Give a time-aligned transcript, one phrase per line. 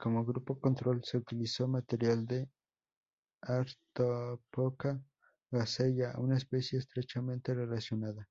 [0.00, 2.48] Como grupo control se utilizó material de
[3.42, 5.00] "Arctophoca
[5.52, 8.26] gazella" una especie estrechamente relacionada.